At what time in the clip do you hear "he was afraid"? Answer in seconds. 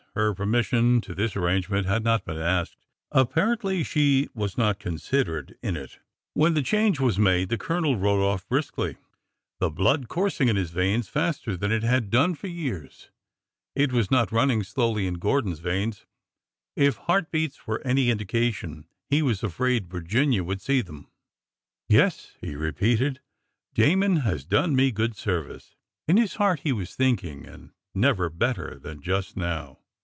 19.09-19.87